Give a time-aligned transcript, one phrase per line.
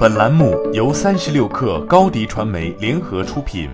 [0.00, 3.68] 本栏目由三十六氪高低传媒联合出品。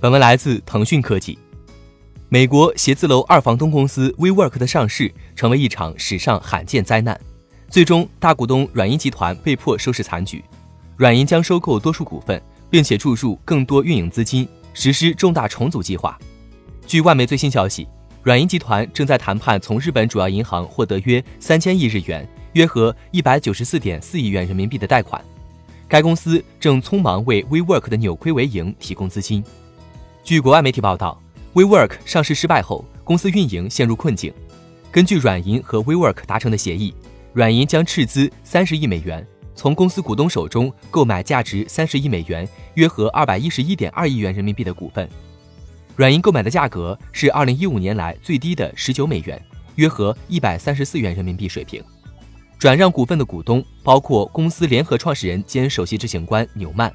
[0.00, 1.36] 本文来自腾讯科技。
[2.28, 7.20] 美国写字楼二房东公司 WeWork 的上市成为一场史上罕见灾难，
[7.68, 10.44] 最终大股东软银集团被迫收拾残局。
[10.96, 12.40] 软银将收购多数股份，
[12.70, 16.16] 并且注入更多运营资金，实施重大重组计划。
[16.86, 17.88] 据外媒最新消息，
[18.24, 22.26] 软银集团正在谈判从日本主要银行获得约三千亿日元。
[22.54, 25.22] 约合一百九十四点四亿元人民币的贷款，
[25.88, 29.44] 该公司正匆忙为 WeWork 的扭亏为盈提供资金。
[30.22, 31.20] 据国外媒体报道
[31.52, 34.32] ，WeWork 上市失败后，公司运营陷入困境。
[34.90, 36.94] 根据软银和 WeWork 达成的协议，
[37.32, 45.10] 软银将斥资三十亿美元，从公司股东手中购买价值三十亿美元（约合二百一十一点二亿元人民币）的股份。
[45.96, 49.40] 软银购买的价格是二零一五年来最低的十九美元
[49.76, 51.82] （约合一百三十四元人民币）水平。
[52.58, 56.92] 转让股份的股东包括公司联合创始人兼首席执行官纽曼。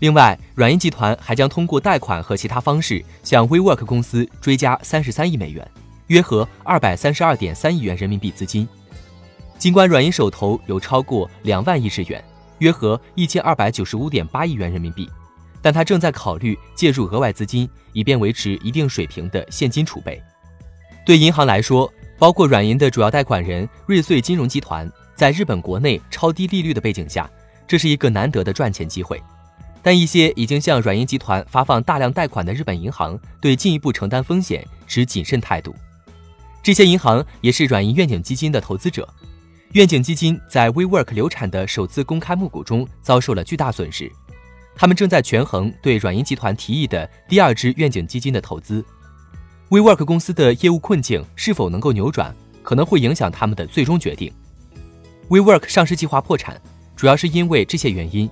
[0.00, 5.66] 另外，软银集团还将通过贷款和其他方式向 WeWork 公司追加三十三亿美元，
[6.08, 8.68] 约合二百三十二点三亿元人民币资金。
[9.56, 12.22] 尽管软银手头有超过两万亿日元，
[12.58, 15.08] 约合一千二百九十五点八亿元人民币，
[15.62, 20.20] 但他正在考虑借入额外资金，以便维持一定水平的现金储备。
[21.06, 27.30] 对银行来说，包括软银的主要贷款人瑞穗金融集团，在日本国内超低利率的背景下，
[27.66, 29.22] 这是一个难得的赚钱机会。
[29.82, 35.74] 但一些已经向软银集团发放大量贷款的日本银行，对进一步承担风险持谨慎态度。
[36.62, 39.08] 这些银行也是软银愿景基金的投资者。
[39.72, 44.08] 愿景基金在 WeWork 流产的首次公开募股中遭受了巨大损失，
[44.74, 48.84] 他们正在权衡对软银集团提议的第二支愿景基金的投资。
[49.68, 54.32] WeWork 公司的业务困境是否能够扭转，可能会影响他们的最终决定。
[55.28, 56.60] WeWork 上市计划破产，
[56.96, 58.28] 主要是因为这些原因：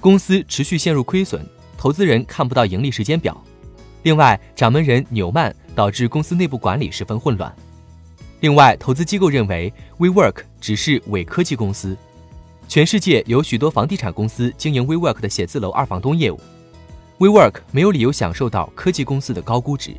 [0.00, 1.44] 公司持续陷入亏损，
[1.76, 3.34] 投资人看不到盈利时间表；
[4.02, 7.50] 另外，掌门人纽曼导致公司内部管理十分混乱；
[8.40, 11.96] 另外，投资机构认为 WeWork 只是伪科技公司。
[12.66, 16.40] 全世界有许多房地产公司经营 WeWork 的写字楼二房东业务
[17.18, 19.94] ，WeWork 没有理由享受到科技公司的高估值。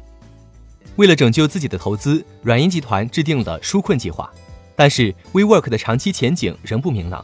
[0.97, 4.29] 为了拯救自己的投资，软银集团制定了纾困计划，
[4.75, 7.23] 但是 WeWork 的长期前景仍不明朗。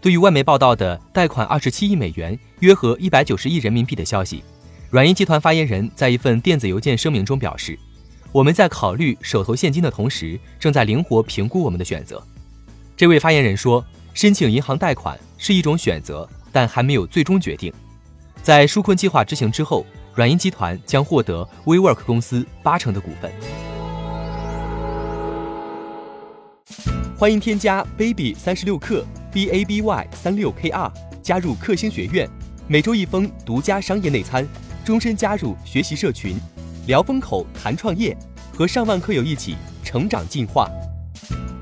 [0.00, 4.42] 对于外媒报道的贷款二十七亿美元（约合一百九十亿人民币）的消息，
[4.90, 7.78] 软银集团发言人在一份电子邮件声明中表示
[8.32, 12.22] ：“我们在考虑手头现金的同时，正在灵活评估我们的选择。”
[12.96, 13.84] 这位发言人说
[14.20, 17.72] ：“申请银行贷款是一种选择，但还没有最终决定。”
[18.42, 19.86] 在纾困计划执行之后。
[20.14, 23.32] 软银集团将获得 WeWork 公司八成的股份。
[27.16, 30.92] 欢迎添加 baby 三十六克 b a b y 三六 k r
[31.22, 32.28] 加入克星学院，
[32.66, 34.46] 每周一封独家商业内参，
[34.84, 36.36] 终身加入学习社群，
[36.86, 38.14] 聊风口谈创业，
[38.52, 40.68] 和上万课友一起成长进化。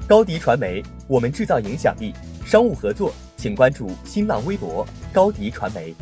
[0.09, 2.15] 高迪传媒，我们制造影响力。
[2.49, 4.83] 商务合作，请关注新浪微博
[5.13, 5.95] 高迪传媒。